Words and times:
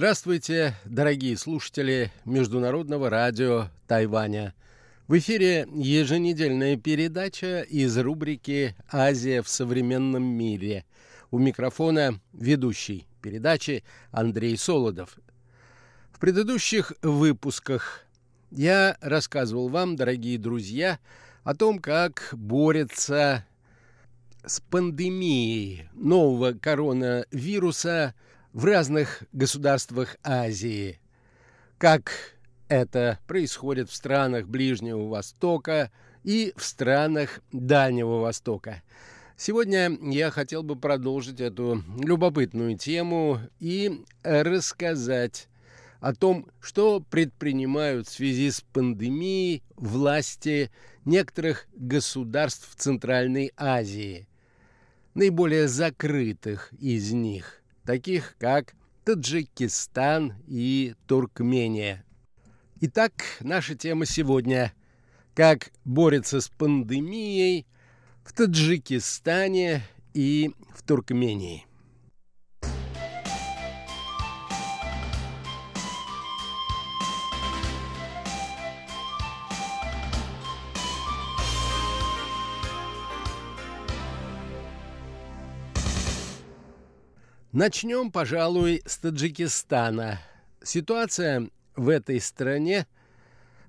Здравствуйте, 0.00 0.74
дорогие 0.86 1.36
слушатели 1.36 2.10
Международного 2.24 3.10
радио 3.10 3.66
Тайваня. 3.86 4.54
В 5.08 5.18
эфире 5.18 5.68
еженедельная 5.74 6.78
передача 6.78 7.60
из 7.60 7.98
рубрики 7.98 8.74
«Азия 8.90 9.42
в 9.42 9.48
современном 9.50 10.22
мире». 10.22 10.86
У 11.30 11.38
микрофона 11.38 12.18
ведущий 12.32 13.06
передачи 13.20 13.84
Андрей 14.10 14.56
Солодов. 14.56 15.18
В 16.12 16.18
предыдущих 16.18 16.94
выпусках 17.02 18.06
я 18.50 18.96
рассказывал 19.02 19.68
вам, 19.68 19.96
дорогие 19.96 20.38
друзья, 20.38 20.98
о 21.44 21.54
том, 21.54 21.78
как 21.78 22.30
борется 22.32 23.44
с 24.46 24.60
пандемией 24.60 25.90
нового 25.92 26.52
коронавируса– 26.52 28.14
в 28.52 28.64
разных 28.64 29.22
государствах 29.32 30.16
Азии, 30.22 31.00
как 31.78 32.12
это 32.68 33.18
происходит 33.26 33.90
в 33.90 33.94
странах 33.94 34.48
Ближнего 34.48 35.08
Востока 35.08 35.90
и 36.24 36.52
в 36.56 36.64
странах 36.64 37.40
Дальнего 37.52 38.20
Востока. 38.20 38.82
Сегодня 39.36 39.96
я 40.02 40.30
хотел 40.30 40.62
бы 40.62 40.76
продолжить 40.76 41.40
эту 41.40 41.82
любопытную 41.98 42.76
тему 42.76 43.40
и 43.58 44.04
рассказать 44.22 45.48
о 46.00 46.14
том, 46.14 46.46
что 46.60 47.00
предпринимают 47.00 48.08
в 48.08 48.12
связи 48.12 48.50
с 48.50 48.60
пандемией 48.60 49.62
власти 49.76 50.70
некоторых 51.04 51.66
государств 51.74 52.74
Центральной 52.76 53.52
Азии, 53.56 54.28
наиболее 55.14 55.68
закрытых 55.68 56.72
из 56.78 57.12
них 57.12 57.59
таких 57.84 58.36
как 58.38 58.74
Таджикистан 59.04 60.34
и 60.46 60.94
Туркмения. 61.06 62.04
Итак, 62.80 63.12
наша 63.40 63.74
тема 63.74 64.06
сегодня– 64.06 64.72
как 65.34 65.70
борется 65.84 66.40
с 66.40 66.48
пандемией 66.48 67.66
в 68.24 68.32
Таджикистане 68.32 69.82
и 70.12 70.54
в 70.74 70.82
Туркмении. 70.82 71.66
Начнем, 87.52 88.12
пожалуй, 88.12 88.80
с 88.86 88.98
Таджикистана. 88.98 90.20
Ситуация 90.62 91.48
в 91.74 91.88
этой 91.88 92.20
стране, 92.20 92.86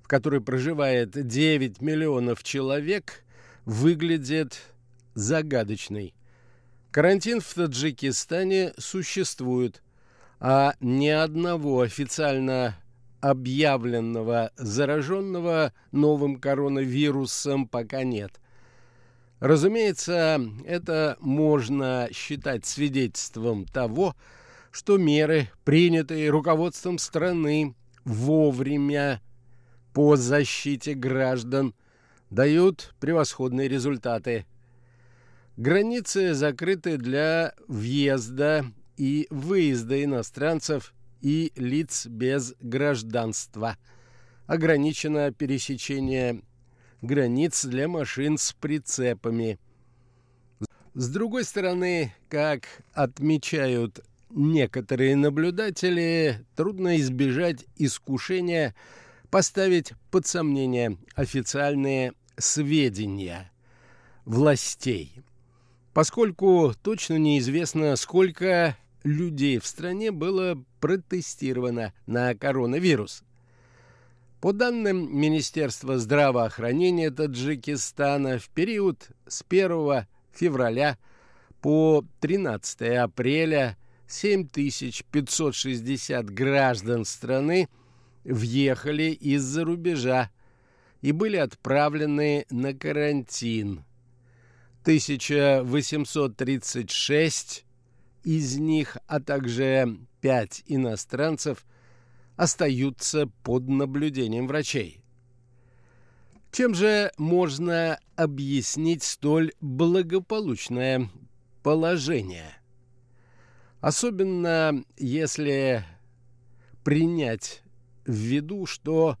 в 0.04 0.06
которой 0.06 0.40
проживает 0.40 1.10
9 1.10 1.80
миллионов 1.80 2.44
человек, 2.44 3.24
выглядит 3.64 4.60
загадочной. 5.14 6.14
Карантин 6.92 7.40
в 7.40 7.54
Таджикистане 7.54 8.72
существует, 8.78 9.82
а 10.38 10.74
ни 10.78 11.08
одного 11.08 11.80
официально 11.80 12.76
объявленного 13.20 14.52
зараженного 14.56 15.72
новым 15.90 16.36
коронавирусом 16.36 17.66
пока 17.66 18.04
нет. 18.04 18.40
Разумеется, 19.42 20.40
это 20.64 21.16
можно 21.18 22.08
считать 22.12 22.64
свидетельством 22.64 23.64
того, 23.64 24.14
что 24.70 24.98
меры, 24.98 25.50
принятые 25.64 26.30
руководством 26.30 26.96
страны 26.96 27.74
вовремя 28.04 29.20
по 29.94 30.14
защите 30.14 30.94
граждан, 30.94 31.74
дают 32.30 32.94
превосходные 33.00 33.66
результаты. 33.66 34.46
Границы 35.56 36.34
закрыты 36.34 36.96
для 36.96 37.52
въезда 37.66 38.64
и 38.96 39.26
выезда 39.28 40.04
иностранцев 40.04 40.94
и 41.20 41.50
лиц 41.56 42.06
без 42.06 42.54
гражданства. 42.60 43.76
Ограничено 44.46 45.32
пересечение 45.32 46.42
границ 47.02 47.64
для 47.64 47.88
машин 47.88 48.38
с 48.38 48.52
прицепами. 48.52 49.58
С 50.94 51.08
другой 51.08 51.44
стороны, 51.44 52.14
как 52.28 52.64
отмечают 52.92 54.00
некоторые 54.30 55.16
наблюдатели, 55.16 56.44
трудно 56.56 56.98
избежать 56.98 57.66
искушения 57.76 58.74
поставить 59.30 59.92
под 60.10 60.26
сомнение 60.26 60.98
официальные 61.14 62.12
сведения 62.36 63.50
властей, 64.24 65.12
поскольку 65.94 66.74
точно 66.82 67.18
неизвестно, 67.18 67.96
сколько 67.96 68.76
людей 69.04 69.58
в 69.58 69.66
стране 69.66 70.10
было 70.12 70.62
протестировано 70.80 71.92
на 72.06 72.34
коронавирус. 72.34 73.24
По 74.42 74.52
данным 74.52 75.16
Министерства 75.16 75.96
здравоохранения 75.98 77.10
Таджикистана, 77.12 78.40
в 78.40 78.48
период 78.48 79.10
с 79.28 79.44
1 79.48 80.04
февраля 80.32 80.98
по 81.60 82.04
13 82.18 82.80
апреля 82.98 83.78
7560 84.08 86.28
граждан 86.30 87.04
страны 87.04 87.68
въехали 88.24 89.12
из-за 89.12 89.64
рубежа 89.64 90.28
и 91.02 91.12
были 91.12 91.36
отправлены 91.36 92.44
на 92.50 92.74
карантин. 92.74 93.84
1836 94.80 97.64
из 98.24 98.56
них, 98.56 98.96
а 99.06 99.20
также 99.20 99.98
5 100.20 100.64
иностранцев– 100.66 101.64
остаются 102.36 103.26
под 103.42 103.68
наблюдением 103.68 104.46
врачей. 104.46 105.02
Чем 106.50 106.74
же 106.74 107.10
можно 107.16 107.98
объяснить 108.16 109.02
столь 109.02 109.52
благополучное 109.60 111.08
положение? 111.62 112.52
Особенно 113.80 114.84
если 114.98 115.84
принять 116.84 117.62
в 118.04 118.12
виду, 118.12 118.66
что 118.66 119.16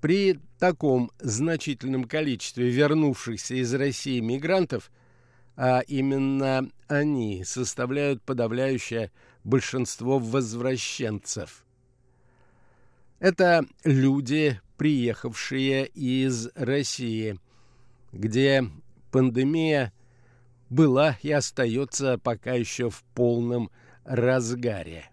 при 0.00 0.38
таком 0.58 1.10
значительном 1.18 2.04
количестве 2.04 2.68
вернувшихся 2.68 3.54
из 3.54 3.72
России 3.74 4.20
мигрантов, 4.20 4.90
а 5.56 5.80
именно 5.80 6.70
они 6.88 7.42
составляют 7.44 8.22
подавляющее 8.22 9.10
большинство 9.44 10.18
возвращенцев– 10.18 11.64
это 13.20 13.66
люди, 13.84 14.60
приехавшие 14.78 15.86
из 15.86 16.48
России, 16.54 17.38
где 18.12 18.64
пандемия 19.12 19.92
была 20.70 21.16
и 21.22 21.30
остается 21.30 22.18
пока 22.18 22.54
еще 22.54 22.88
в 22.88 23.04
полном 23.14 23.70
разгаре. 24.04 25.10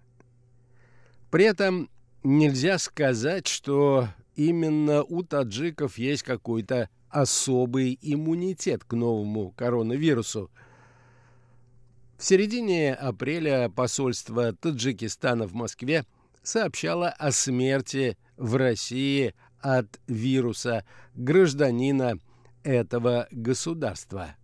При 1.30 1.44
этом 1.44 1.90
нельзя 2.24 2.78
сказать, 2.80 3.48
что 3.48 4.08
именно 4.36 5.04
у 5.04 5.24
таджиков 5.24 5.98
есть 5.98 6.24
какой-то 6.24 6.90
особый 7.10 8.00
иммунитет 8.02 8.86
к 8.86 8.94
новому 8.94 9.52
коронавирусу. 9.52 10.50
В 12.18 12.24
середине 12.24 12.94
апреля 12.94 13.70
посольство 13.70 14.54
Таджикистана 14.54 15.46
в 15.46 15.54
Москве– 15.54 16.06
сообщала 16.48 17.10
о 17.10 17.34
смерти 17.34 18.18
в 18.38 18.56
России 18.56 19.36
от 19.60 20.00
вируса 20.08 20.86
гражданина 21.14 22.20
этого 22.64 23.28
государства. 23.32 24.36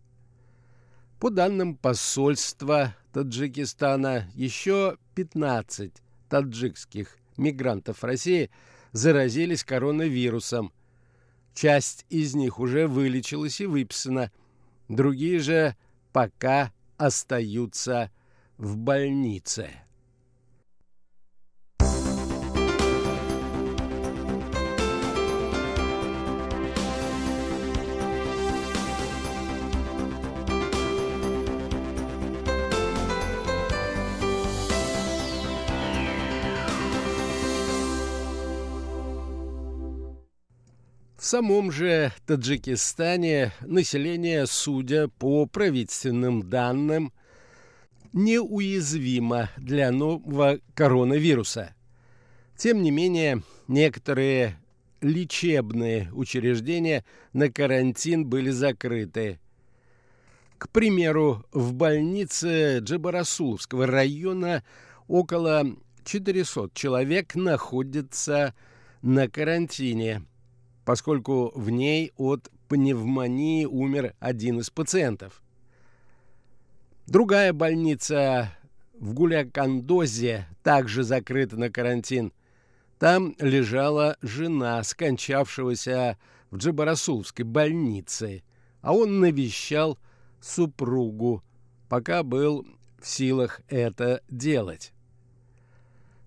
По 1.21 1.29
данным 1.29 1.77
посольства 1.77 2.94
Таджикистана, 3.13 4.29
еще 4.35 4.97
15 5.15 5.94
таджикских 6.27 7.15
мигрантов 7.38 8.03
России 8.03 8.51
заразились 8.91 9.63
коронавирусом. 9.63 10.73
Часть 11.53 12.05
из 12.09 12.35
них 12.35 12.59
уже 12.59 12.88
вылечилась 12.88 13.61
и 13.61 13.65
выписана, 13.65 14.29
другие 14.89 15.39
же 15.39 15.77
пока 16.11 16.73
остаются 16.97 18.11
в 18.57 18.75
больнице. 18.75 19.69
Самом 41.33 41.71
же 41.71 42.13
Таджикистане 42.27 43.53
население, 43.62 44.45
судя 44.45 45.07
по 45.07 45.47
правительственным 45.47 46.47
данным, 46.47 47.12
неуязвимо 48.13 49.50
для 49.57 49.89
нового 49.89 50.59
коронавируса. 50.75 51.74
Тем 52.56 52.83
не 52.83 52.91
менее, 52.91 53.41
некоторые 53.68 54.59
лечебные 55.01 56.12
учреждения 56.13 57.03
на 57.33 57.50
карантин 57.50 58.27
были 58.27 58.51
закрыты. 58.51 59.39
К 60.59 60.69
примеру, 60.69 61.44
в 61.51 61.74
больнице 61.74 62.77
Джабарасуловского 62.77 63.88
района 63.88 64.63
около 65.07 65.65
400 66.06 66.69
человек 66.75 67.33
находятся 67.33 68.53
на 69.01 69.27
карантине, 69.27 70.27
поскольку 70.85 71.51
в 71.56 71.69
ней 71.69 72.12
от 72.18 72.50
пневмонии 72.68 73.65
умер 73.65 74.15
один 74.19 74.59
из 74.59 74.69
пациентов. 74.69 75.41
Другая 77.07 77.53
больница 77.53 78.56
в 78.94 79.13
Гулякандозе 79.13 80.47
также 80.63 81.03
закрыта 81.03 81.57
на 81.57 81.69
карантин– 81.69 82.31
там 83.03 83.35
лежала 83.38 84.15
жена 84.21 84.81
скончавшегося 84.81 86.18
в 86.51 86.56
Джабарасулской 86.56 87.44
больнице, 87.44 88.44
а 88.79 88.94
он 88.94 89.19
навещал 89.19 90.00
супругу, 90.39 91.44
пока 91.89 92.24
был 92.24 92.65
в 93.01 93.06
силах 93.06 93.59
это 93.68 94.21
делать. 94.29 94.94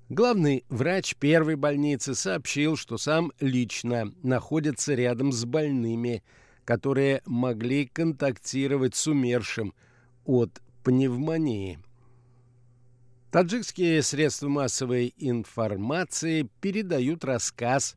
Главный 0.09 0.65
врач 0.69 1.17
первой 1.17 1.57
больницы 1.57 2.15
сообщил, 2.15 2.77
что 2.77 2.97
сам 2.97 3.33
лично 3.41 4.13
находится 4.23 4.95
рядом 4.95 5.33
с 5.33 5.45
больными, 5.45 6.23
которые 6.65 7.23
могли 7.27 7.87
контактировать 7.87 8.95
с 8.95 9.09
умершим 9.09 9.75
от 10.25 10.63
пневмонии. 10.85 11.81
Таджикские 13.33 14.01
средства 14.03 14.49
массовой 14.49 15.13
информации 15.19 16.49
передают 16.61 17.25
рассказ 17.25 17.97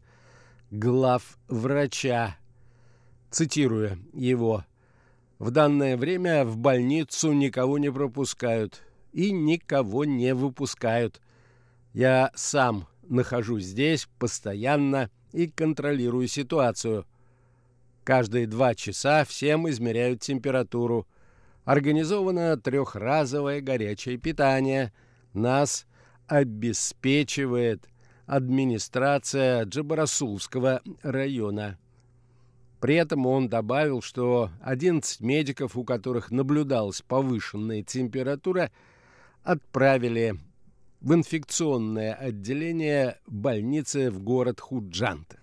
глав 0.71 1.37
врача, 1.47 2.37
цитируя 3.29 3.99
его. 4.13 4.65
«В 5.37 5.51
данное 5.51 5.95
время 5.95 6.43
в 6.43 6.57
больницу 6.57 7.31
никого 7.31 7.77
не 7.77 7.91
пропускают 7.91 8.81
и 9.13 9.31
никого 9.31 10.03
не 10.03 10.33
выпускают. 10.33 11.21
Я 11.93 12.31
сам 12.35 12.87
нахожусь 13.03 13.65
здесь 13.65 14.07
постоянно 14.19 15.09
и 15.31 15.47
контролирую 15.47 16.27
ситуацию. 16.27 17.05
Каждые 18.03 18.47
два 18.47 18.75
часа 18.75 19.25
всем 19.25 19.69
измеряют 19.69 20.21
температуру. 20.21 21.07
Организовано 21.65 22.57
трехразовое 22.57 23.61
горячее 23.61 24.17
питание– 24.17 24.91
нас 25.33 25.85
обеспечивает 26.27 27.87
администрация 28.25 29.65
Джабарасулского 29.65 30.81
района. 31.01 31.77
При 32.79 32.95
этом 32.95 33.25
он 33.25 33.49
добавил, 33.49 34.01
что 34.01 34.51
11 34.61 35.21
медиков, 35.21 35.75
у 35.75 35.83
которых 35.83 36.31
наблюдалась 36.31 37.01
повышенная 37.01 37.83
температура, 37.83 38.71
отправили 39.43 40.39
в 41.01 41.13
инфекционное 41.13 42.13
отделение 42.13 43.17
больницы 43.25 44.11
в 44.11 44.19
город 44.21 44.59
Худжант. 44.59 45.37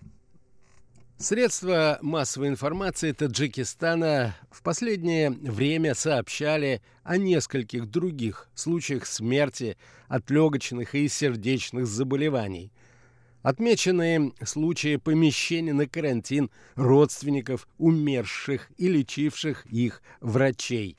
Средства 1.17 1.97
массовой 2.03 2.49
информации 2.49 3.11
Таджикистана 3.11 4.35
в 4.51 4.61
последнее 4.61 5.31
время 5.31 5.95
сообщали 5.95 6.83
о 7.03 7.17
нескольких 7.17 7.89
других 7.89 8.47
случаях 8.53 9.07
смерти 9.07 9.77
от 10.07 10.29
легочных 10.29 10.93
и 10.93 11.07
сердечных 11.07 11.87
заболеваний. 11.87 12.71
Отмеченные 13.41 14.31
случаи 14.43 14.97
помещения 14.97 15.73
на 15.73 15.87
карантин 15.87 16.51
родственников 16.75 17.67
умерших 17.79 18.69
и 18.77 18.87
лечивших 18.87 19.65
их 19.65 20.03
врачей. 20.21 20.97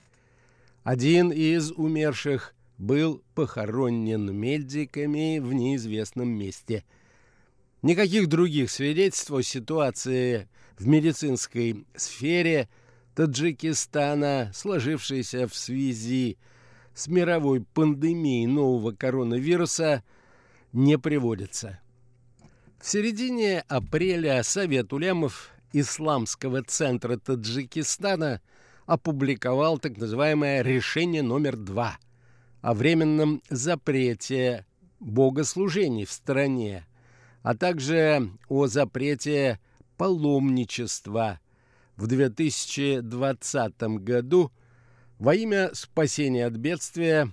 Один 0.83 1.31
из 1.31 1.71
умерших 1.71 2.55
был 2.79 3.23
похоронен 3.35 4.35
медиками 4.35 5.39
в 5.41 5.53
неизвестном 5.53 6.29
месте– 6.29 6.85
Никаких 7.83 8.27
других 8.27 8.71
свидетельств 8.73 9.31
о 9.31 9.41
ситуации 9.41 10.49
в 10.79 10.87
медицинской 10.89 11.87
сфере 11.95 12.69
Таджикистана, 13.15 14.51
сложившейся 14.53 15.47
в 15.47 15.55
связи 15.55 16.39
с 16.95 17.07
мировой 17.07 17.61
пандемией 17.61 18.47
нового 18.47 18.91
коронавируса, 18.91 20.03
не 20.73 20.99
приводится. 20.99 21.79
В 22.81 22.89
середине 22.89 23.61
апреля 23.69 24.43
Совет 24.43 24.93
улямов 24.93 25.51
Исламского 25.73 26.65
центра 26.65 27.17
Таджикистана 27.17 28.41
опубликовал 28.87 29.79
так 29.79 29.99
называемое 29.99 30.63
решение 30.63 31.23
номер 31.23 31.57
два 31.57 31.99
о 32.61 32.75
временном 32.75 33.43
запрете 33.51 34.65
богослужений 35.01 36.05
в 36.05 36.13
стране 36.13 36.89
а 37.43 37.55
также 37.55 38.31
о 38.49 38.67
запрете 38.67 39.59
паломничества 39.97 41.41
в 41.97 42.07
2020 42.07 43.83
году 44.03 44.53
во 45.19 45.35
имя 45.35 45.71
спасения 45.73 46.47
от 46.47 46.55
бедствия, 46.55 47.31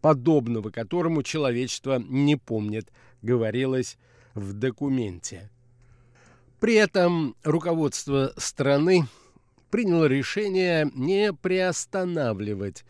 подобного 0.00 0.70
которому 0.70 1.22
человечество 1.22 1.98
не 1.98 2.36
помнит, 2.36 2.90
говорилось 3.20 3.98
в 4.34 4.52
документе. 4.54 5.50
При 6.58 6.74
этом 6.74 7.36
руководство 7.44 8.32
страны 8.36 9.06
приняло 9.70 10.06
решение 10.06 10.90
не 10.94 11.32
приостанавливать 11.32 12.84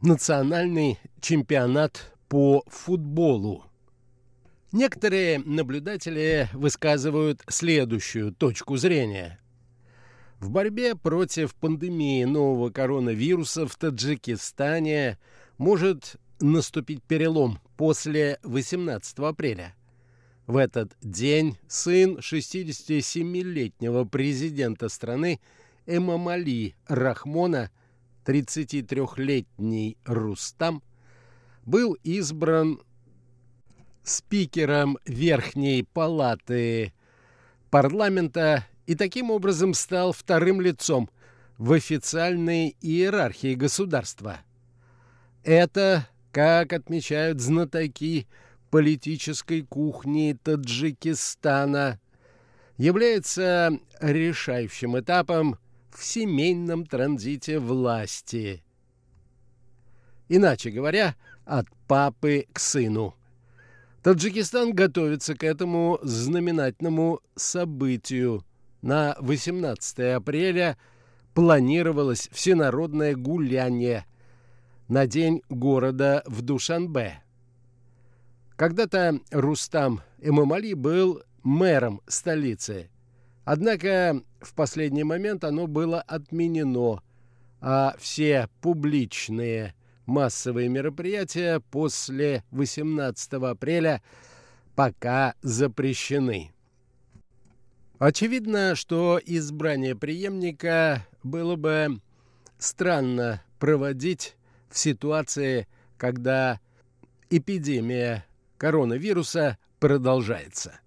национальный 0.00 0.98
чемпионат 1.20 2.12
по 2.28 2.62
футболу 2.66 3.68
Некоторые 4.70 5.38
наблюдатели 5.38 6.50
высказывают 6.52 7.42
следующую 7.48 8.34
точку 8.34 8.76
зрения. 8.76 9.40
В 10.40 10.50
борьбе 10.50 10.94
против 10.94 11.54
пандемии 11.54 12.24
нового 12.24 12.68
коронавируса 12.68 13.66
в 13.66 13.74
Таджикистане 13.76 15.18
может 15.56 16.16
наступить 16.38 17.02
перелом 17.02 17.60
после 17.78 18.38
18 18.42 19.18
апреля. 19.20 19.74
В 20.46 20.58
этот 20.58 20.94
день 21.00 21.56
сын 21.66 22.18
67-летнего 22.18 24.04
президента 24.04 24.90
страны 24.90 25.40
Эмамали 25.86 26.74
Рахмона, 26.88 27.70
33-летний 28.28 29.96
Рустам, 30.04 30.82
был 31.64 31.94
избран 32.04 32.80
спикером 34.02 34.98
Верхней 35.06 35.82
палаты 35.82 36.92
парламента 37.70 38.66
и 38.86 38.94
таким 38.94 39.30
образом 39.30 39.72
стал 39.72 40.12
вторым 40.12 40.60
лицом 40.60 41.08
в 41.56 41.72
официальной 41.72 42.76
иерархии 42.82 43.54
государства. 43.54 44.38
Это, 45.42 46.06
как 46.30 46.74
отмечают 46.74 47.40
знатоки 47.40 48.26
политической 48.70 49.62
кухни 49.62 50.38
Таджикистана, 50.42 51.98
является 52.76 53.78
решающим 54.00 54.98
этапом 54.98 55.58
в 55.98 56.04
семейном 56.04 56.86
транзите 56.86 57.58
власти. 57.58 58.62
Иначе 60.28 60.70
говоря, 60.70 61.16
от 61.44 61.66
папы 61.88 62.46
к 62.52 62.60
сыну. 62.60 63.16
Таджикистан 64.04 64.74
готовится 64.74 65.34
к 65.34 65.42
этому 65.42 65.98
знаменательному 66.02 67.20
событию. 67.34 68.44
На 68.80 69.16
18 69.18 70.14
апреля 70.14 70.78
планировалось 71.34 72.28
всенародное 72.30 73.16
гуляние 73.16 74.06
на 74.86 75.08
день 75.08 75.42
города 75.48 76.22
в 76.26 76.42
Душанбе. 76.42 77.24
Когда-то 78.54 79.18
Рустам 79.32 80.02
Эмамали 80.20 80.74
был 80.74 81.22
мэром 81.42 82.02
столицы. 82.06 82.88
Однако 83.50 84.20
в 84.42 84.52
последний 84.52 85.04
момент 85.04 85.42
оно 85.42 85.66
было 85.66 86.02
отменено, 86.02 87.02
а 87.62 87.94
все 87.98 88.50
публичные 88.60 89.74
массовые 90.04 90.68
мероприятия 90.68 91.60
после 91.70 92.44
18 92.50 93.32
апреля 93.32 94.02
пока 94.76 95.32
запрещены. 95.40 96.52
Очевидно, 97.98 98.74
что 98.74 99.18
избрание 99.24 99.96
преемника 99.96 101.06
было 101.22 101.56
бы 101.56 102.02
странно 102.58 103.42
проводить 103.58 104.36
в 104.68 104.76
ситуации, 104.76 105.66
когда 105.96 106.60
эпидемия 107.30 108.26
коронавируса 108.58 109.56
продолжается. 109.80 110.80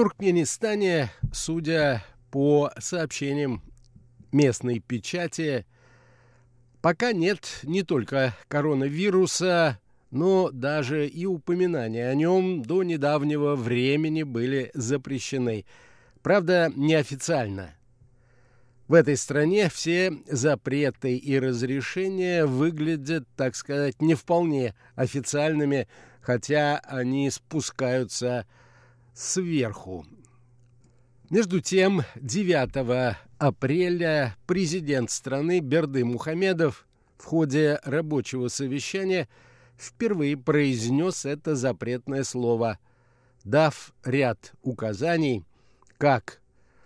Туркменистане, 0.00 1.10
судя 1.30 2.02
по 2.30 2.72
сообщениям 2.78 3.62
местной 4.32 4.78
печати, 4.78 5.66
пока 6.80 7.12
нет 7.12 7.60
не 7.64 7.82
только 7.82 8.34
коронавируса, 8.48 9.78
но 10.10 10.50
даже 10.52 11.06
и 11.06 11.26
упоминания 11.26 12.08
о 12.08 12.14
нем 12.14 12.62
до 12.62 12.82
недавнего 12.82 13.56
времени 13.56 14.22
были 14.22 14.70
запрещены. 14.72 15.66
Правда, 16.22 16.72
неофициально. 16.74 17.74
В 18.88 18.94
этой 18.94 19.18
стране 19.18 19.68
все 19.68 20.14
запреты 20.26 21.14
и 21.14 21.38
разрешения 21.38 22.46
выглядят, 22.46 23.28
так 23.36 23.54
сказать, 23.54 24.00
не 24.00 24.14
вполне 24.14 24.74
официальными, 24.94 25.88
хотя 26.22 26.78
они 26.84 27.28
спускаются 27.28 28.46
сверху. 29.14 30.06
Между 31.30 31.60
тем, 31.60 32.02
9 32.16 33.16
апреля 33.38 34.36
президент 34.46 35.10
страны 35.10 35.60
Берды 35.60 36.04
Мухамедов 36.04 36.86
в 37.18 37.24
ходе 37.24 37.78
рабочего 37.84 38.48
совещания 38.48 39.28
впервые 39.78 40.36
произнес 40.36 41.24
это 41.24 41.54
запретное 41.54 42.24
слово, 42.24 42.78
дав 43.44 43.92
ряд 44.04 44.52
указаний, 44.62 45.44
как 45.98 46.40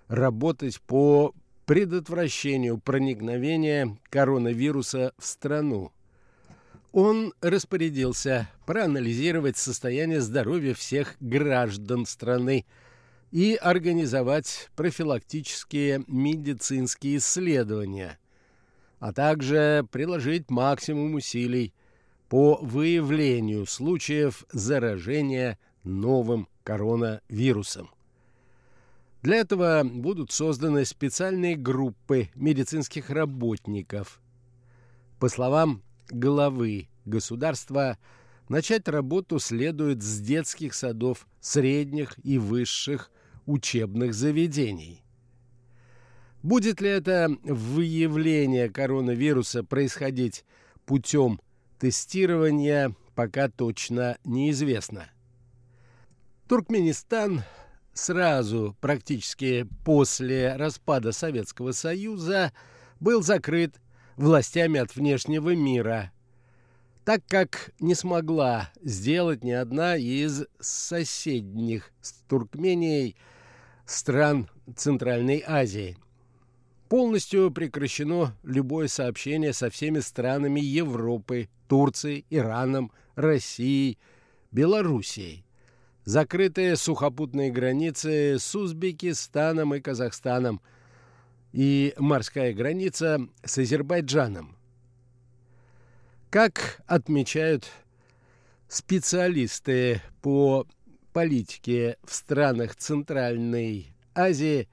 работать 0.09 0.81
по 0.83 1.35
предотвращению 1.67 2.79
проникновения 2.79 3.97
коронавируса 4.11 5.13
в 5.19 5.25
страну. 5.27 5.93
Он 6.95 7.35
распорядился 7.41 8.49
проанализировать 8.67 9.57
состояние 9.57 10.21
здоровья 10.21 10.75
всех 10.75 11.17
граждан 11.19 12.07
страны 12.07 12.67
и 13.33 13.57
организовать 13.57 14.71
профилактические 14.77 16.05
медицинские 16.07 17.17
исследования, 17.17 18.17
а 19.01 19.13
также 19.13 19.85
приложить 19.91 20.51
максимум 20.51 21.15
усилий 21.15 21.75
по 22.29 22.61
выявлению 22.63 23.67
случаев 23.67 24.45
заражения 24.53 25.59
новым 25.83 26.47
коронавирусом. 26.63 27.91
Для 29.21 29.39
этого 29.39 29.83
будут 29.83 30.31
созданы 30.31 30.85
специальные 30.85 31.57
группы 31.57 32.29
медицинских 32.37 33.11
работников. 33.11 34.21
По 35.19 35.29
словам 35.29 35.83
главы 36.11 36.89
государства 37.05 37.99
начать 38.49 38.89
работу 38.89 39.39
следует 39.39 40.03
с 40.03 40.21
детских 40.21 40.75
садов, 40.75 41.27
средних 41.41 42.15
и 42.25 42.39
высших 42.39 43.11
учебных 43.47 44.15
заведений. 44.15 45.03
Будет 46.43 46.81
ли 46.81 46.91
это 46.91 47.29
выявление 47.43 48.69
коронавируса 48.69 49.65
происходить 49.65 50.45
путем 50.85 51.41
тестирования, 51.79 52.95
пока 53.15 53.49
точно 53.49 54.19
неизвестно. 54.25 55.11
Туркменистан 56.49 57.43
сразу, 57.95 58.77
практически 58.81 59.67
после 59.85 60.57
распада 60.57 61.13
Советского 61.13 61.73
Союза, 61.73 62.53
был 63.01 63.23
закрыт 63.23 63.81
властями 64.17 64.81
от 64.81 64.95
внешнего 64.95 65.55
мира, 65.55 66.13
так 67.05 67.23
как 67.27 67.73
не 67.81 67.95
смогла 67.95 68.71
сделать 68.83 69.45
ни 69.45 69.51
одна 69.51 69.97
из 69.97 70.45
соседних 70.61 71.93
с 72.01 72.13
Туркменией 72.29 73.17
стран 73.85 74.49
Центральной 74.77 75.43
Азии. 75.47 75.99
Полностью 76.89 77.51
прекращено 77.51 78.37
любое 78.43 78.89
сообщение 78.89 79.53
со 79.53 79.69
всеми 79.71 80.01
странами 80.01 80.61
Европы, 80.61 81.49
Турцией, 81.69 82.25
Ираном, 82.31 82.93
Россией, 83.17 83.99
Белоруссией. 84.53 85.45
Закрытые 86.05 86.77
сухопутные 86.77 87.51
границы 87.51 88.39
с 88.39 88.55
Узбекистаном 88.55 89.75
и 89.75 89.81
Казахстаном– 89.81 90.61
и 91.55 91.95
морская 91.99 92.53
граница 92.53 93.29
с 93.45 93.59
Азербайджаном. 93.59 94.57
Как 96.29 96.83
отмечают 96.89 97.71
специалисты 98.67 100.03
по 100.21 100.67
политике 101.13 101.97
в 102.03 102.13
странах 102.13 102.75
Центральной 102.75 103.95
Азии, 104.17 104.69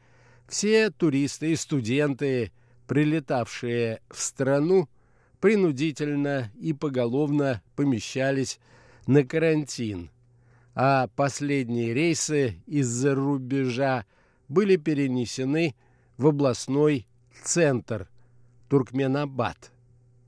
все 0.47 0.89
туристы 0.89 1.51
и 1.51 1.55
студенты, 1.55 2.51
прилетавшие 2.87 4.01
в 4.09 4.19
страну, 4.19 4.89
принудительно 5.39 6.51
и 6.59 6.73
поголовно 6.73 7.61
помещались 7.75 8.59
на 9.05 9.23
карантин, 9.23 10.09
а 10.73 11.09
последние 11.15 11.93
рейсы 11.93 12.59
из-за 12.65 13.13
рубежа 13.13 14.05
были 14.49 14.77
перенесены 14.77 15.75
в 16.21 16.27
областной 16.27 17.07
центр 17.43 18.07
Туркменабад, 18.69 19.71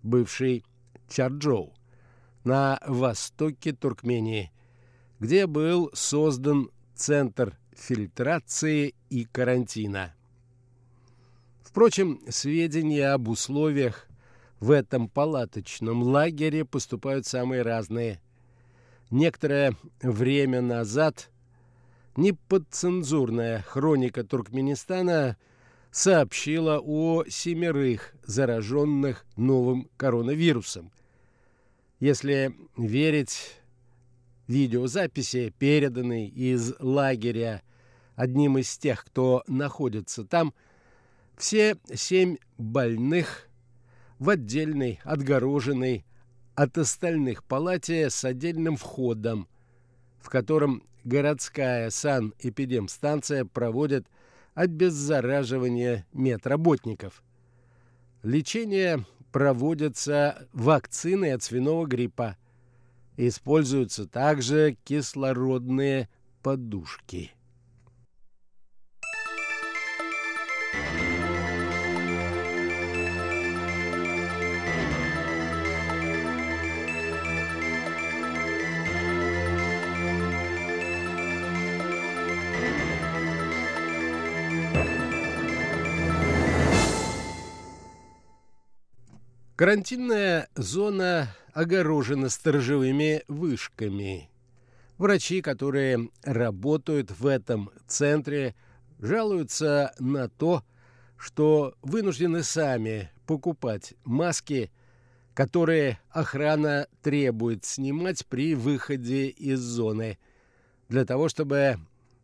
бывший 0.01 0.65
Чарджоу, 1.07 1.71
на 2.43 2.79
востоке 2.87 3.73
Туркмении, 3.73 4.51
где 5.19 5.45
был 5.45 5.91
создан 5.93 6.71
центр 6.95 7.55
фильтрации 7.75 8.95
и 9.11 9.25
карантина. 9.25 10.15
Впрочем, 11.61 12.21
сведения 12.27 13.09
об 13.09 13.27
условиях 13.27 14.07
в 14.59 14.71
этом 14.71 15.07
палаточном 15.07 16.01
лагере 16.01 16.65
поступают 16.65 17.27
самые 17.27 17.61
разные. 17.61 18.19
Некоторое 19.11 19.75
время 20.01 20.61
назад 20.61 21.29
неподцензурная 22.15 23.61
хроника 23.61 24.23
Туркменистана– 24.23 25.37
сообщила 25.93 26.79
о 26.83 27.23
семерых 27.29 28.15
зараженных 28.23 29.25
новым 29.37 29.87
коронавирусом. 29.95 30.91
Если 31.99 32.55
верить 32.75 33.61
видеозаписи, 34.47 35.53
переданной 35.59 36.25
из 36.25 36.73
лагеря 36.79 37.61
одним 38.15 38.57
из 38.57 38.75
тех, 38.75 39.05
кто 39.05 39.43
находится 39.47 40.25
там, 40.25 40.55
все 41.37 41.77
семь 41.93 42.37
больных 42.57 43.47
в 44.17 44.29
отдельной, 44.29 44.99
отгороженной 45.03 46.05
от 46.55 46.75
остальных 46.79 47.43
палате 47.43 48.09
с 48.09 48.25
отдельным 48.25 48.77
входом, 48.77 49.47
в 50.19 50.29
котором 50.31 50.81
городская 51.03 51.91
санэпидемстанция 51.91 53.45
проводит 53.45 54.07
обеззараживания 54.53 56.05
медработников. 56.13 57.23
Лечение 58.21 59.05
проводятся 59.31 60.47
вакцины 60.53 61.31
от 61.31 61.43
свиного 61.43 61.85
гриппа. 61.85 62.37
Используются 63.17 64.07
также 64.07 64.77
кислородные 64.83 66.09
подушки. 66.41 67.31
Карантинная 89.55 90.47
зона 90.55 91.29
огорожена 91.53 92.29
сторожевыми 92.29 93.21
вышками. 93.27 94.31
Врачи, 94.97 95.43
которые 95.43 96.09
работают 96.23 97.11
в 97.11 97.27
этом 97.27 97.69
центре, 97.85 98.55
жалуются 98.97 99.93
на 99.99 100.27
то, 100.27 100.63
что 101.17 101.75
вынуждены 101.83 102.41
сами 102.41 103.11
покупать 103.27 103.93
маски, 104.03 104.71
которые 105.35 105.99
охрана 106.09 106.87
требует 107.03 107.63
снимать 107.63 108.25
при 108.25 108.55
выходе 108.55 109.27
из 109.27 109.59
зоны, 109.59 110.17
для 110.89 111.05
того, 111.05 111.29
чтобы 111.29 111.77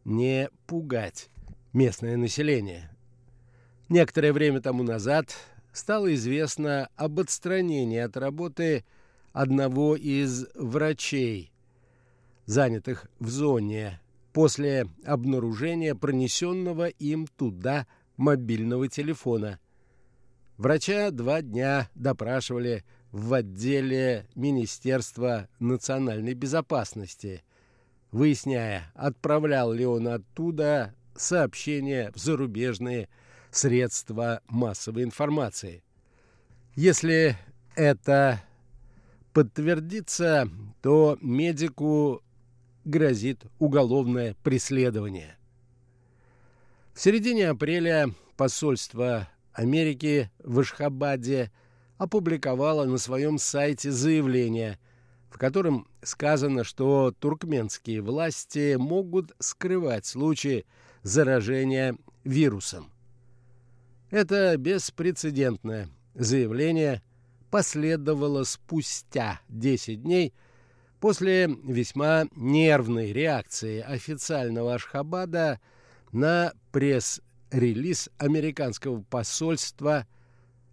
не 0.03 0.49
пугать 0.65 1.29
местное 1.73 2.17
население. 2.17 2.89
Некоторое 3.87 4.33
время 4.33 4.61
тому 4.61 4.81
назад 4.81 5.35
стало 5.79 6.13
известно 6.13 6.89
об 6.95 7.19
отстранении 7.19 7.99
от 7.99 8.17
работы 8.17 8.83
одного 9.31 9.95
из 9.95 10.45
врачей, 10.53 11.51
занятых 12.45 13.07
в 13.19 13.29
зоне, 13.29 14.01
после 14.33 14.87
обнаружения 15.05 15.95
пронесенного 15.95 16.87
им 16.87 17.27
туда 17.27 17.87
мобильного 18.17 18.89
телефона. 18.89 19.59
Врача 20.57 21.11
два 21.11 21.41
дня 21.41 21.89
допрашивали 21.95 22.83
в 23.11 23.33
отделе 23.33 24.27
Министерства 24.35 25.47
национальной 25.59 26.33
безопасности, 26.33 27.43
выясняя, 28.11 28.91
отправлял 28.95 29.71
ли 29.71 29.85
он 29.85 30.09
оттуда 30.09 30.93
сообщения 31.15 32.11
в 32.13 32.19
зарубежные 32.19 33.07
средства 33.51 34.41
массовой 34.47 35.03
информации. 35.03 35.83
Если 36.75 37.37
это 37.75 38.41
подтвердится, 39.33 40.49
то 40.81 41.17
медику 41.21 42.21
грозит 42.85 43.41
уголовное 43.59 44.35
преследование. 44.43 45.37
В 46.93 47.01
середине 47.01 47.49
апреля 47.49 48.13
посольство 48.35 49.29
Америки 49.53 50.29
в 50.39 50.59
Ашхабаде 50.59 51.51
опубликовало 51.97 52.85
на 52.85 52.97
своем 52.97 53.37
сайте 53.37 53.91
заявление, 53.91 54.79
в 55.29 55.37
котором 55.37 55.87
сказано, 56.01 56.63
что 56.63 57.13
туркменские 57.19 58.01
власти 58.01 58.75
могут 58.75 59.33
скрывать 59.39 60.05
случаи 60.05 60.65
заражения 61.03 61.95
вирусом. 62.23 62.91
Это 64.09 64.57
беспрецедентное 64.57 65.87
заявление 66.15 67.03
последовало 67.51 68.43
спустя 68.43 69.39
10 69.49 70.01
дней 70.01 70.33
после 70.99 71.47
весьма 71.47 72.25
нервной 72.35 73.13
реакции 73.13 73.81
официального 73.81 74.75
Ашхабада 74.75 75.59
на 76.11 76.53
пресс-релиз 76.71 78.09
американского 78.17 79.03
посольства 79.03 80.07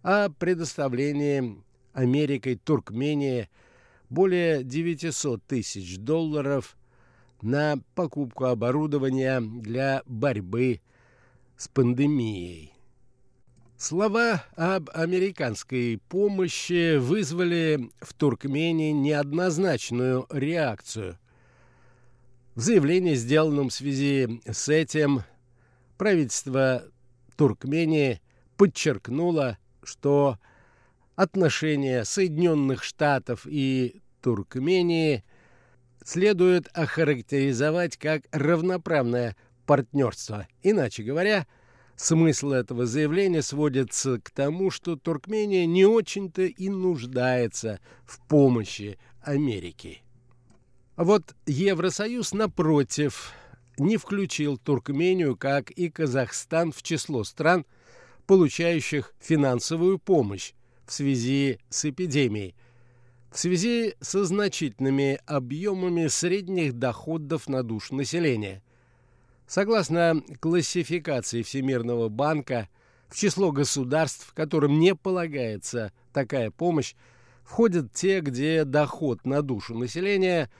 о 0.01 0.29
предоставлении 0.29 1.63
Америкой 1.93 2.55
Туркмении 2.55 3.49
более 4.09 4.63
900 4.63 5.43
тысяч 5.43 5.99
долларов 5.99 6.75
на 7.43 7.77
покупку 7.93 8.45
оборудования 8.45 9.39
для 9.41 10.01
борьбы 10.07 10.81
с 11.55 11.67
пандемией. 11.67 12.76
Слова 13.79 14.43
об 14.55 14.89
американской 14.91 16.01
помощи 16.09 16.97
вызвали 16.97 17.91
в 18.01 18.15
Туркмении 18.15 18.91
неоднозначную 18.91 20.25
реакцию. 20.31 21.19
В 22.55 22.61
заявлении, 22.61 23.13
сделанном 23.13 23.69
в 23.69 23.73
связи 23.73 24.41
с 24.49 24.67
этим, 24.67 25.21
правительство 25.99 26.85
Туркмении 27.35 28.19
подчеркнуло, 28.57 29.59
что 29.83 30.39
отношения 31.15 32.03
Соединенных 32.03 32.83
Штатов 32.83 33.45
и 33.45 34.01
Туркмении 34.23 35.23
следует 36.03 36.67
охарактеризовать 36.73 37.95
как 37.97 38.23
равноправное 38.31 39.35
партнерство. 39.67 40.47
Иначе 40.63 41.03
говоря, 41.03 41.45
Смысл 41.97 42.51
этого 42.51 42.85
заявления 42.85 43.41
сводится 43.41 44.21
к 44.21 44.29
тому, 44.29 44.69
что 44.69 44.95
Туркмения 44.95 45.65
не 45.65 45.83
очень-то 45.85 46.43
и 46.43 46.69
нуждается 46.69 47.79
в 48.05 48.19
помощи 48.27 48.99
Америки. 49.23 50.03
А 50.95 51.03
вот 51.03 51.35
Евросоюз, 51.47 52.33
напротив, 52.33 53.33
не 53.79 53.97
включил 53.97 54.57
Туркмению, 54.57 55.35
как 55.35 55.71
и 55.71 55.89
Казахстан, 55.89 56.71
в 56.71 56.83
число 56.83 57.23
стран, 57.23 57.65
получающих 58.27 59.15
финансовую 59.19 59.97
помощь 59.97 60.53
в 60.85 60.93
связи 60.93 61.59
с 61.69 61.83
эпидемией, 61.85 62.53
в 63.31 63.39
связи 63.39 63.95
со 64.01 64.23
значительными 64.23 65.19
объемами 65.25 66.07
средних 66.07 66.73
доходов 66.73 67.49
на 67.49 67.63
душу 67.63 67.95
населения. 67.95 68.61
Согласно 69.47 70.21
классификации 70.41 71.41
Всемирного 71.41 72.09
банка, 72.09 72.67
в 73.07 73.15
число 73.15 73.53
государств, 73.53 74.33
которым 74.33 74.77
не 74.77 74.93
полагается 74.93 75.93
такая 76.11 76.51
помощь, 76.51 76.95
входят 77.45 77.93
те, 77.93 78.19
где 78.19 78.65
доход 78.65 79.25
на 79.25 79.41
душу 79.41 79.73
населения 79.73 80.51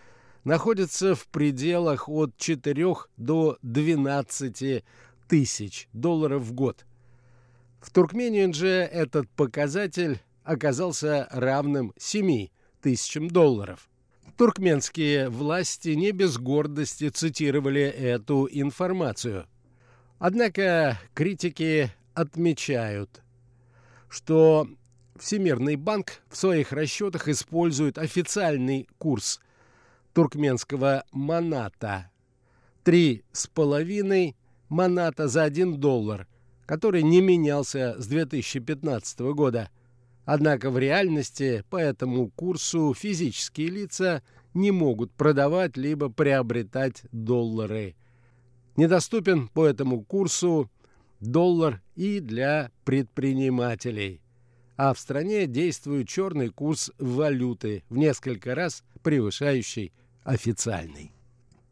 находится 0.46 1.16
в 1.16 1.28
пределах 1.28 2.08
от 2.08 2.38
4 2.38 2.96
до 3.18 3.58
12 3.62 4.86
тысяч 5.28 5.90
долларов 5.92 6.44
в 6.44 6.54
год. 6.54 6.86
В 7.82 7.92
Туркмении 7.92 8.50
же 8.54 8.70
этот 8.70 9.30
показатель 9.32 10.22
оказался 10.44 11.28
равным 11.32 11.94
7 11.98 12.48
тысячам 12.82 13.28
долларов. 13.28 13.90
Туркменские 14.38 15.30
власти 15.30 15.90
не 15.90 16.12
без 16.12 16.38
гордости 16.38 17.10
цитировали 17.10 17.82
эту 17.82 18.48
информацию. 18.52 19.48
Однако 20.20 21.00
критики 21.16 21.92
отмечают, 22.14 23.24
что 24.10 24.68
Всемирный 25.18 25.76
банк 25.76 26.22
в 26.30 26.38
своих 26.38 26.72
расчетах 26.72 27.28
использует 27.28 27.98
официальный 27.98 28.88
курс 29.00 29.40
туркменского 30.14 31.04
маната– 31.12 32.12
три 32.84 33.24
с 33.32 33.48
половиной 33.48 34.36
маната 34.70 35.28
за 35.28 35.44
один 35.46 35.80
доллар, 35.80 36.28
который 36.68 37.02
не 37.02 37.22
менялся 37.22 37.96
с 37.98 38.06
2015 38.06 39.20
года– 39.34 39.72
Однако 40.28 40.72
в 40.72 40.78
реальности 40.78 41.64
по 41.70 41.78
этому 41.78 42.30
курсу 42.30 42.94
физические 42.94 43.70
лица 43.70 44.22
не 44.54 44.72
могут 44.72 45.14
продавать 45.14 45.78
либо 45.78 46.10
приобретать 46.10 47.04
доллары. 47.14 47.96
Недоступен 48.76 49.48
по 49.48 49.66
этому 49.66 50.04
курсу 50.04 50.70
доллар 51.22 51.82
и 51.96 52.20
для 52.20 52.72
предпринимателей. 52.84 54.20
А 54.76 54.94
в 54.94 55.00
стране 55.00 55.48
действует 55.48 56.10
черный 56.10 56.50
курс 56.50 56.92
валюты, 57.00 57.86
в 57.88 57.96
несколько 57.96 58.54
раз 58.54 58.84
превышающий 59.04 59.94
официальный. 60.26 61.14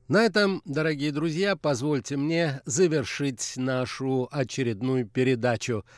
На 0.08 0.24
этом, 0.24 0.62
дорогие 0.64 1.12
друзья, 1.12 1.58
позвольте 1.58 2.16
мне 2.16 2.62
завершить 2.64 3.56
нашу 3.58 4.30
очередную 4.32 5.06
передачу– 5.06 5.84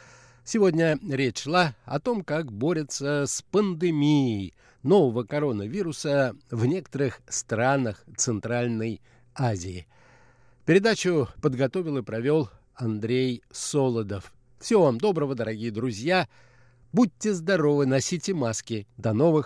Сегодня 0.50 0.98
речь 1.06 1.42
шла 1.42 1.76
о 1.84 2.00
том, 2.00 2.24
как 2.24 2.54
борется 2.54 3.26
с 3.28 3.42
пандемией 3.52 4.54
нового 4.82 5.26
коронавируса 5.26 6.38
в 6.50 6.66
некоторых 6.66 7.20
странах 7.28 8.06
Центральной 8.16 9.02
Азии. 9.36 9.88
Передачу 10.66 11.28
подготовил 11.42 11.98
и 11.98 12.02
провел 12.02 12.50
Андрей 12.76 13.44
Солодов. 13.52 14.32
Всего 14.58 14.84
вам 14.84 15.00
доброго, 15.00 15.36
дорогие 15.36 15.70
друзья. 15.70 16.30
Будьте 16.94 17.34
здоровы, 17.34 17.86
носите 17.86 18.34
маски. 18.34 18.88
До 18.96 19.12
новых 19.12 19.46